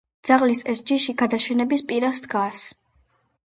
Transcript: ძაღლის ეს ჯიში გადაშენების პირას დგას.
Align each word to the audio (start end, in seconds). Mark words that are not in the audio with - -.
ძაღლის 0.27 0.63
ეს 0.73 0.81
ჯიში 0.91 1.15
გადაშენების 1.19 1.85
პირას 1.93 2.25
დგას. 2.27 2.67